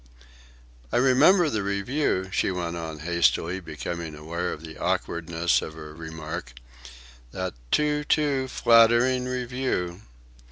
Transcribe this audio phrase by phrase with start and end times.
[0.91, 5.93] "I remember the review," she went on hastily, becoming aware of the awkwardness of her
[5.93, 6.55] remark;
[7.33, 10.01] "that too, too flattering review."